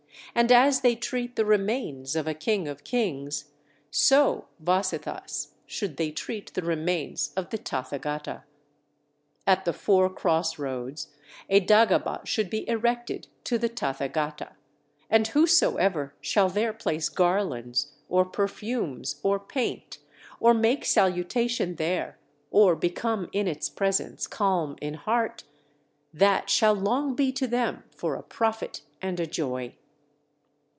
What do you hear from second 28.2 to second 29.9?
profit and a joy."